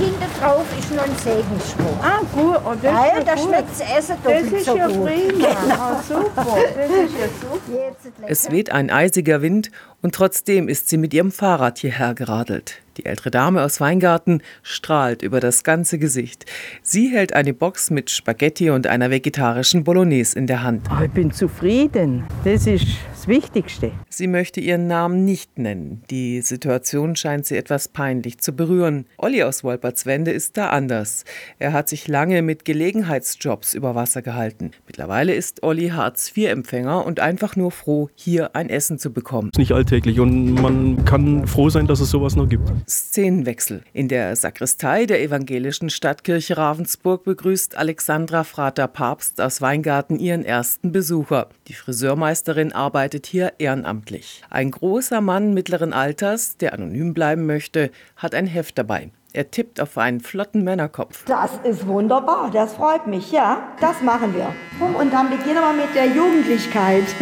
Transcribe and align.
hinten 0.00 0.40
drauf 0.40 0.64
ist 0.78 0.94
noch 0.94 1.04
ein 1.04 1.16
Segensspruch. 1.16 2.02
Ah, 2.02 2.20
gut. 2.34 2.56
Oh, 2.64 2.72
das 2.82 2.94
Weil 2.94 3.18
ist 3.18 3.28
da 3.28 3.36
schmeckt 3.36 3.70
das 3.70 3.80
Essen 3.80 4.16
Das 4.22 4.32
doppelt 4.32 4.52
ist 4.52 4.64
so 4.66 4.76
ja 4.76 4.86
gut. 4.88 5.06
prima. 5.06 5.48
Ah, 5.48 6.02
super. 6.08 6.46
Das 6.76 6.90
ist 6.90 7.14
ja 7.18 7.26
super. 7.40 8.26
Es 8.26 8.50
weht 8.50 8.72
ein 8.72 8.90
eisiger 8.90 9.42
Wind 9.42 9.70
und 10.02 10.14
trotzdem 10.14 10.68
ist 10.68 10.88
sie 10.88 10.96
mit 10.96 11.12
ihrem 11.14 11.30
Fahrrad 11.30 11.78
hierher 11.78 12.14
geradelt. 12.14 12.80
Die 12.96 13.06
ältere 13.06 13.30
Dame 13.30 13.62
aus 13.62 13.80
Weingarten 13.80 14.42
strahlt 14.62 15.22
über 15.22 15.40
das 15.40 15.62
ganze 15.64 15.98
Gesicht. 15.98 16.44
Sie 16.82 17.08
hält 17.08 17.34
eine 17.34 17.54
Box 17.54 17.90
mit 17.90 18.10
Spaghetti 18.10 18.70
und 18.70 18.86
einer 18.86 19.10
vegetarischen 19.10 19.84
Bolognese 19.84 20.38
in 20.38 20.46
der 20.46 20.62
Hand. 20.62 20.86
Ah, 20.90 21.02
ich 21.04 21.10
bin 21.10 21.30
zufrieden. 21.32 22.24
Das 22.44 22.66
ist 22.66 22.86
das 23.20 23.28
Wichtigste. 23.28 23.92
Sie 24.08 24.26
möchte 24.26 24.60
ihren 24.60 24.86
Namen 24.86 25.26
nicht 25.26 25.58
nennen. 25.58 26.02
Die 26.08 26.40
Situation 26.40 27.16
scheint 27.16 27.44
sie 27.44 27.58
etwas 27.58 27.88
peinlich 27.88 28.38
zu 28.38 28.54
berühren. 28.54 29.04
Olli 29.18 29.42
aus 29.42 29.62
Wolpertswende 29.62 30.30
ist 30.30 30.56
da 30.56 30.70
anders. 30.70 31.26
Er 31.58 31.74
hat 31.74 31.90
sich 31.90 32.08
lange 32.08 32.40
mit 32.40 32.64
Gelegenheitsjobs 32.64 33.74
über 33.74 33.94
Wasser 33.94 34.22
gehalten. 34.22 34.70
Mittlerweile 34.86 35.34
ist 35.34 35.62
Olli 35.62 35.90
Hartz-IV-Empfänger 35.90 37.04
und 37.04 37.20
einfach 37.20 37.56
nur 37.56 37.72
froh, 37.72 38.08
hier 38.14 38.56
ein 38.56 38.70
Essen 38.70 38.98
zu 38.98 39.12
bekommen. 39.12 39.50
ist 39.52 39.58
nicht 39.58 39.72
alltäglich 39.72 40.18
und 40.18 40.54
man 40.54 41.04
kann 41.04 41.46
froh 41.46 41.68
sein, 41.68 41.86
dass 41.86 42.00
es 42.00 42.08
sowas 42.08 42.36
noch 42.36 42.48
gibt. 42.48 42.72
Szenenwechsel. 42.88 43.82
In 43.92 44.08
der 44.08 44.34
Sakristei 44.34 45.04
der 45.04 45.20
evangelischen 45.20 45.90
Stadtkirche 45.90 46.56
Ravensburg 46.56 47.24
begrüßt 47.24 47.76
Alexandra 47.76 48.44
Frater 48.44 48.88
Papst 48.88 49.42
aus 49.42 49.60
Weingarten 49.60 50.18
ihren 50.18 50.42
ersten 50.42 50.90
Besucher. 50.90 51.50
Die 51.68 51.74
Friseurmeisterin 51.74 52.72
arbeitet 52.72 53.09
hier 53.26 53.52
ehrenamtlich. 53.58 54.42
Ein 54.50 54.70
großer 54.70 55.20
Mann 55.20 55.54
mittleren 55.54 55.92
Alters, 55.92 56.56
der 56.56 56.72
anonym 56.74 57.14
bleiben 57.14 57.46
möchte, 57.46 57.90
hat 58.16 58.34
ein 58.34 58.46
Heft 58.46 58.78
dabei. 58.78 59.10
Er 59.32 59.50
tippt 59.50 59.80
auf 59.80 59.96
einen 59.96 60.20
flotten 60.20 60.64
Männerkopf. 60.64 61.24
Das 61.26 61.52
ist 61.62 61.86
wunderbar, 61.86 62.50
das 62.50 62.74
freut 62.74 63.06
mich, 63.06 63.30
ja. 63.30 63.62
Das 63.80 64.02
machen 64.02 64.34
wir. 64.34 64.52
Und 64.98 65.12
dann 65.12 65.30
beginnen 65.30 65.60
wir 65.60 65.72
mit 65.72 65.94
der 65.94 66.06
Jugendlichkeit. 66.06 67.04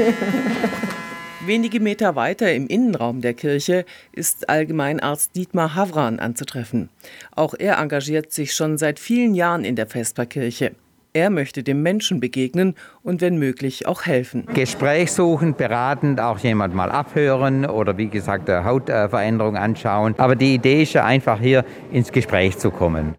Wenige 1.45 1.81
Meter 1.81 2.17
weiter 2.17 2.53
im 2.53 2.67
Innenraum 2.67 3.21
der 3.21 3.35
Kirche 3.35 3.85
ist 4.13 4.49
Allgemeinarzt 4.49 5.37
Dietmar 5.37 5.75
Havran 5.75 6.19
anzutreffen. 6.19 6.89
Auch 7.35 7.55
er 7.59 7.79
engagiert 7.79 8.33
sich 8.33 8.55
schon 8.55 8.77
seit 8.77 8.99
vielen 8.99 9.35
Jahren 9.35 9.65
in 9.65 9.77
der 9.77 9.87
Vesperkirche. 9.87 10.75
Er 11.19 11.31
möchte 11.31 11.65
dem 11.65 11.83
Menschen 11.83 12.21
begegnen 12.21 12.77
und 13.03 13.21
wenn 13.21 13.41
möglich 13.41 13.89
auch 13.89 14.07
helfen. 14.07 14.47
Gespräch 14.55 15.11
suchen, 15.11 15.57
beratend, 15.57 16.21
auch 16.21 16.39
jemand 16.39 16.77
mal 16.77 16.93
abhören 16.93 17.67
oder 17.67 17.99
wie 17.99 18.07
gesagt 18.07 18.49
Hautveränderung 18.49 19.57
anschauen. 19.57 20.15
Aber 20.17 20.37
die 20.37 20.55
Idee 20.55 20.83
ist 20.85 20.93
ja 20.93 21.05
einfach 21.05 21.41
hier 21.41 21.65
ins 21.91 22.13
Gespräch 22.13 22.57
zu 22.57 22.71
kommen. 22.71 23.15